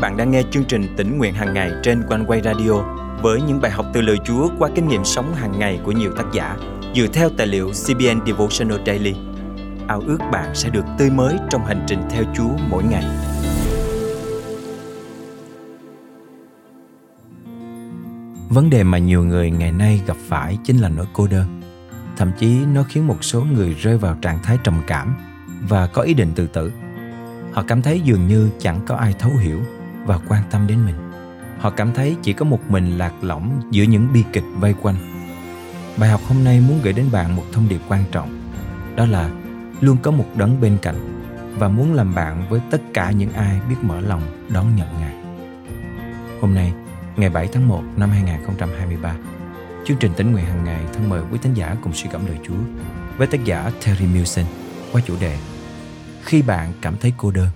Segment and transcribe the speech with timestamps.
[0.00, 2.72] bạn đang nghe chương trình tỉnh nguyện hàng ngày trên quanh quay radio
[3.22, 6.12] với những bài học từ lời Chúa qua kinh nghiệm sống hàng ngày của nhiều
[6.16, 6.56] tác giả
[6.94, 9.14] dựa theo tài liệu CBN Devotional Daily.
[9.88, 13.04] Ao ước bạn sẽ được tươi mới trong hành trình theo Chúa mỗi ngày.
[18.48, 21.60] Vấn đề mà nhiều người ngày nay gặp phải chính là nỗi cô đơn.
[22.16, 25.14] Thậm chí nó khiến một số người rơi vào trạng thái trầm cảm
[25.68, 26.72] và có ý định tự tử.
[27.52, 29.60] Họ cảm thấy dường như chẳng có ai thấu hiểu
[30.08, 30.94] và quan tâm đến mình.
[31.58, 34.96] Họ cảm thấy chỉ có một mình lạc lõng giữa những bi kịch vây quanh.
[35.96, 38.50] Bài học hôm nay muốn gửi đến bạn một thông điệp quan trọng.
[38.96, 39.30] Đó là
[39.80, 41.22] luôn có một đấng bên cạnh
[41.58, 45.14] và muốn làm bạn với tất cả những ai biết mở lòng đón nhận Ngài.
[46.40, 46.72] Hôm nay,
[47.16, 49.14] ngày 7 tháng 1 năm 2023,
[49.86, 52.36] chương trình tính nguyện hàng ngày thân mời quý thính giả cùng suy gẫm lời
[52.46, 52.82] Chúa
[53.16, 54.44] với tác giả Terry Milson
[54.92, 55.38] qua chủ đề
[56.24, 57.48] Khi bạn cảm thấy cô đơn.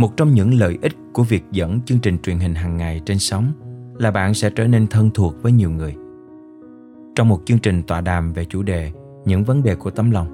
[0.00, 3.18] Một trong những lợi ích của việc dẫn chương trình truyền hình hàng ngày trên
[3.18, 3.52] sóng
[3.98, 5.96] là bạn sẽ trở nên thân thuộc với nhiều người.
[7.14, 8.92] Trong một chương trình tọa đàm về chủ đề
[9.24, 10.26] những vấn đề của tấm lòng,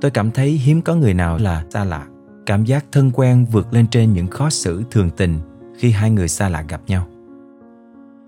[0.00, 2.06] tôi cảm thấy hiếm có người nào là xa lạ.
[2.46, 5.38] Cảm giác thân quen vượt lên trên những khó xử thường tình
[5.78, 7.06] khi hai người xa lạ gặp nhau.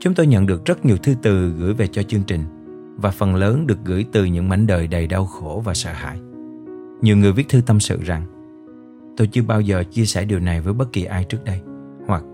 [0.01, 2.45] Chúng tôi nhận được rất nhiều thư từ gửi về cho chương trình
[2.97, 6.19] và phần lớn được gửi từ những mảnh đời đầy đau khổ và sợ hãi.
[7.03, 8.23] Nhiều người viết thư tâm sự rằng
[9.17, 11.61] tôi chưa bao giờ chia sẻ điều này với bất kỳ ai trước đây
[12.07, 12.25] hoặc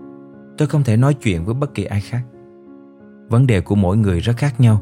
[0.57, 2.21] tôi không thể nói chuyện với bất kỳ ai khác.
[3.29, 4.81] Vấn đề của mỗi người rất khác nhau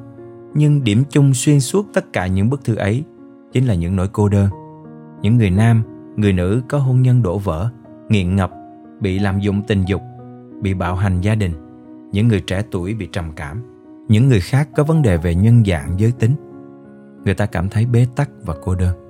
[0.53, 3.03] nhưng điểm chung xuyên suốt tất cả những bức thư ấy
[3.51, 4.49] chính là những nỗi cô đơn.
[5.21, 5.83] Những người nam,
[6.15, 7.69] người nữ có hôn nhân đổ vỡ,
[8.09, 8.51] nghiện ngập,
[9.01, 10.01] bị lạm dụng tình dục,
[10.61, 11.51] bị bạo hành gia đình,
[12.11, 13.61] những người trẻ tuổi bị trầm cảm,
[14.07, 16.35] những người khác có vấn đề về nhân dạng giới tính.
[17.25, 19.06] Người ta cảm thấy bế tắc và cô đơn.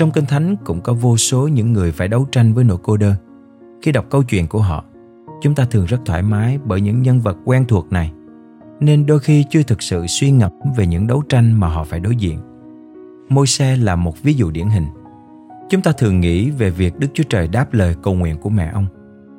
[0.00, 2.96] Trong Kinh Thánh cũng có vô số những người phải đấu tranh với nỗi cô
[2.96, 3.14] đơn.
[3.82, 4.84] Khi đọc câu chuyện của họ,
[5.42, 8.12] chúng ta thường rất thoải mái bởi những nhân vật quen thuộc này,
[8.80, 12.00] nên đôi khi chưa thực sự suy ngẫm về những đấu tranh mà họ phải
[12.00, 12.38] đối diện.
[13.28, 14.86] Môi xe là một ví dụ điển hình.
[15.70, 18.70] Chúng ta thường nghĩ về việc Đức Chúa Trời đáp lời cầu nguyện của mẹ
[18.74, 18.86] ông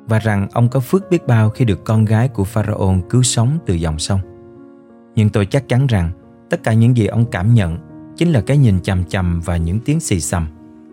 [0.08, 3.58] và rằng ông có phước biết bao khi được con gái của Pharaoh cứu sống
[3.66, 4.20] từ dòng sông.
[5.14, 6.10] Nhưng tôi chắc chắn rằng
[6.50, 7.78] tất cả những gì ông cảm nhận
[8.16, 10.46] chính là cái nhìn chằm chằm và những tiếng xì xầm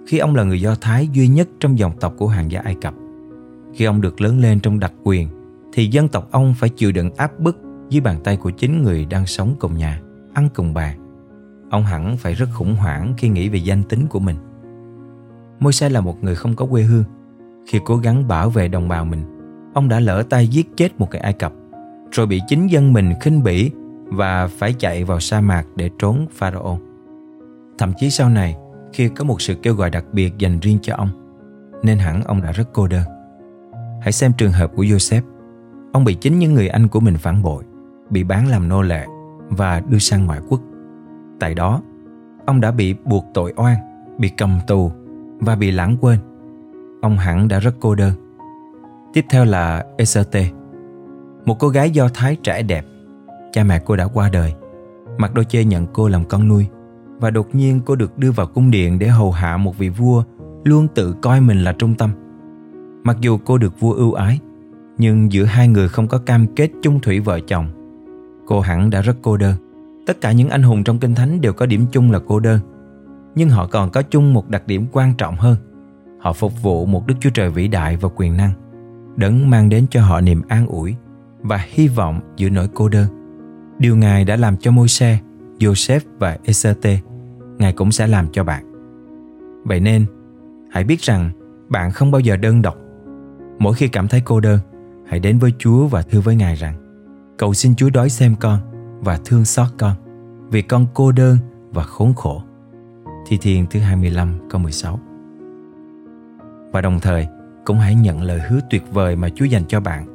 [0.09, 2.75] khi ông là người Do Thái duy nhất trong dòng tộc của hàng gia Ai
[2.81, 2.93] Cập.
[3.73, 5.27] Khi ông được lớn lên trong đặc quyền,
[5.73, 7.57] thì dân tộc ông phải chịu đựng áp bức
[7.89, 10.01] dưới bàn tay của chính người đang sống cùng nhà,
[10.33, 10.99] ăn cùng bàn.
[11.69, 14.35] Ông hẳn phải rất khủng hoảng khi nghĩ về danh tính của mình.
[15.59, 17.03] Môi-se là một người không có quê hương.
[17.67, 19.23] Khi cố gắng bảo vệ đồng bào mình,
[19.73, 21.53] ông đã lỡ tay giết chết một cái Ai Cập,
[22.11, 23.71] rồi bị chính dân mình khinh bỉ
[24.05, 26.79] và phải chạy vào sa mạc để trốn Pharaoh.
[27.77, 28.55] Thậm chí sau này,
[28.93, 31.09] khi có một sự kêu gọi đặc biệt dành riêng cho ông,
[31.83, 33.03] nên hẳn ông đã rất cô đơn.
[34.01, 35.21] Hãy xem trường hợp của Joseph.
[35.93, 37.63] Ông bị chính những người anh của mình phản bội,
[38.09, 39.05] bị bán làm nô lệ
[39.49, 40.61] và đưa sang ngoại quốc.
[41.39, 41.81] Tại đó,
[42.45, 43.75] ông đã bị buộc tội oan,
[44.17, 44.91] bị cầm tù
[45.39, 46.19] và bị lãng quên.
[47.01, 48.13] Ông hẳn đã rất cô đơn.
[49.13, 50.49] Tiếp theo là Eserte,
[51.45, 52.85] một cô gái Do Thái trẻ đẹp.
[53.51, 54.53] Cha mẹ cô đã qua đời.
[55.17, 56.67] Mặc đôi chê nhận cô làm con nuôi
[57.19, 60.23] và đột nhiên cô được đưa vào cung điện để hầu hạ một vị vua
[60.63, 62.09] luôn tự coi mình là trung tâm.
[63.03, 64.39] Mặc dù cô được vua ưu ái,
[64.97, 67.67] nhưng giữa hai người không có cam kết chung thủy vợ chồng.
[68.45, 69.55] Cô hẳn đã rất cô đơn.
[70.07, 72.59] Tất cả những anh hùng trong Kinh Thánh đều có điểm chung là cô đơn.
[73.35, 75.55] Nhưng họ còn có chung một đặc điểm quan trọng hơn.
[76.19, 78.51] Họ phục vụ một Đức Chúa Trời vĩ đại và quyền năng,
[79.15, 80.95] đấng mang đến cho họ niềm an ủi
[81.41, 83.07] và hy vọng giữa nỗi cô đơn.
[83.79, 85.17] Điều Ngài đã làm cho Môi-se,
[85.59, 86.99] Joseph và Eserte
[87.59, 88.65] Ngài cũng sẽ làm cho bạn.
[89.63, 90.05] Vậy nên,
[90.71, 91.31] hãy biết rằng
[91.69, 92.77] bạn không bao giờ đơn độc.
[93.59, 94.59] Mỗi khi cảm thấy cô đơn,
[95.07, 96.89] hãy đến với Chúa và thưa với Ngài rằng
[97.37, 98.59] Cầu xin Chúa đói xem con
[98.99, 99.93] và thương xót con
[100.51, 101.37] vì con cô đơn
[101.71, 102.43] và khốn khổ.
[103.27, 104.99] Thi Thiên thứ 25 câu 16
[106.71, 107.27] Và đồng thời
[107.65, 110.05] cũng hãy nhận lời hứa tuyệt vời mà Chúa dành cho bạn.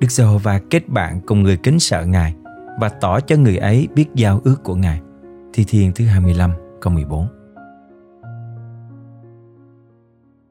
[0.00, 2.34] Đức Giê-hô-va kết bạn cùng người kính sợ Ngài
[2.80, 5.00] và tỏ cho người ấy biết giao ước của Ngài.
[5.52, 6.50] Thi Thiên thứ 25
[6.86, 7.26] câu 14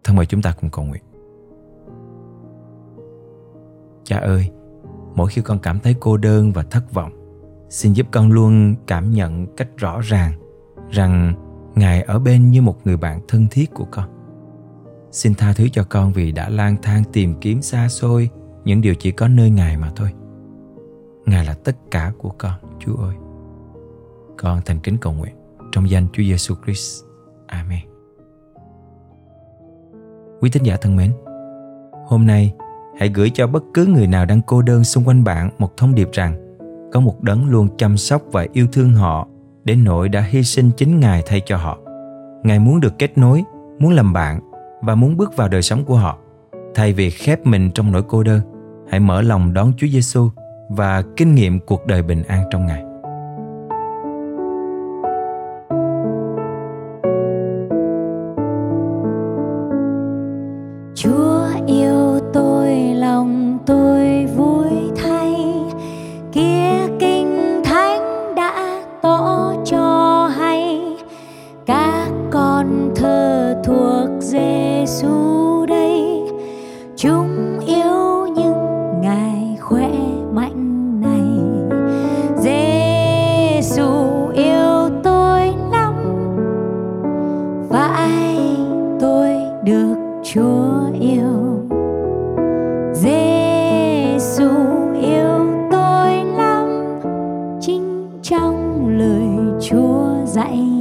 [0.04, 1.04] Thân mời chúng ta cùng cầu nguyện.
[4.04, 4.52] Cha ơi,
[5.16, 7.12] mỗi khi con cảm thấy cô đơn và thất vọng
[7.70, 10.34] Xin giúp con luôn cảm nhận cách rõ ràng
[10.90, 11.34] Rằng
[11.76, 14.10] Ngài ở bên như một người bạn thân thiết của con.
[15.12, 18.30] Xin tha thứ cho con vì đã lang thang tìm kiếm xa xôi
[18.66, 20.10] Những điều chỉ có nơi Ngài mà thôi.
[21.26, 23.16] Ngài là tất cả của con, Chúa ơi.
[24.38, 25.45] Con thành kính cầu nguyện
[25.76, 27.04] trong danh Chúa Giêsu Christ.
[27.48, 27.80] Amen.
[30.42, 31.12] Quý tín giả thân mến,
[32.08, 32.54] hôm nay
[33.00, 35.96] hãy gửi cho bất cứ người nào đang cô đơn xung quanh bạn một thông
[35.96, 36.58] điệp rằng
[36.94, 39.28] có một đấng luôn chăm sóc và yêu thương họ
[39.64, 41.78] đến nỗi đã hy sinh chính Ngài thay cho họ.
[42.44, 43.44] Ngài muốn được kết nối,
[43.80, 44.40] muốn làm bạn
[44.82, 46.18] và muốn bước vào đời sống của họ.
[46.76, 48.42] Thay vì khép mình trong nỗi cô đơn,
[48.90, 50.30] hãy mở lòng đón Chúa Giêsu
[50.70, 52.84] và kinh nghiệm cuộc đời bình an trong Ngài.
[100.36, 100.75] dạy.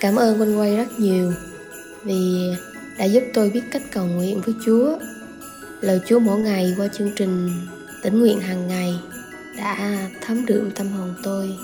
[0.00, 1.32] Cảm ơn Quanh Quay rất nhiều
[2.04, 2.50] vì
[2.98, 4.98] đã giúp tôi biết cách cầu nguyện với Chúa.
[5.80, 7.50] Lời Chúa mỗi ngày qua chương trình
[8.02, 8.94] tỉnh nguyện hàng ngày
[9.58, 11.56] đã thấm đượm tâm hồn tôi.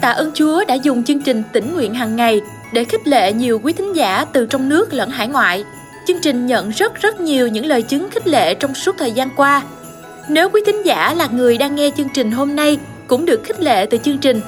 [0.00, 2.40] Tạ ơn Chúa đã dùng chương trình tỉnh nguyện hàng ngày
[2.72, 5.64] để khích lệ nhiều quý thính giả từ trong nước lẫn hải ngoại.
[6.06, 9.28] Chương trình nhận rất rất nhiều những lời chứng khích lệ trong suốt thời gian
[9.36, 9.62] qua.
[10.28, 13.60] Nếu quý thính giả là người đang nghe chương trình hôm nay cũng được khích
[13.60, 14.40] lệ từ chương trình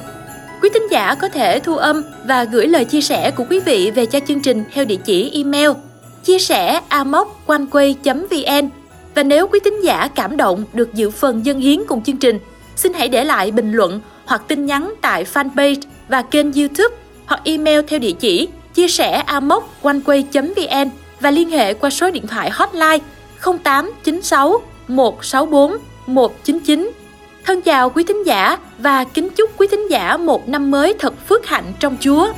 [0.62, 3.91] Quý thính giả có thể thu âm và gửi lời chia sẻ của quý vị
[3.95, 5.71] về cho chương trình theo địa chỉ email
[6.25, 8.69] chia sẻ amoconeway.vn
[9.14, 12.38] và nếu quý thính giả cảm động được dự phần dân hiến cùng chương trình,
[12.76, 16.97] xin hãy để lại bình luận hoặc tin nhắn tại fanpage và kênh YouTube
[17.32, 22.50] hoặc email theo địa chỉ chia sẻ amoconeway.vn và liên hệ qua số điện thoại
[22.52, 22.98] hotline
[23.64, 26.90] 0896 164 199.
[27.44, 31.14] Thân chào quý thính giả và kính chúc quý thính giả một năm mới thật
[31.28, 32.32] phước hạnh trong Chúa.